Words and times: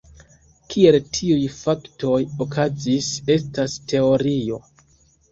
Kiel 0.73 0.95
tiuj 1.17 1.41
faktoj 1.57 2.15
okazis, 2.45 3.09
estas 3.35 3.75
teorio. 3.93 4.59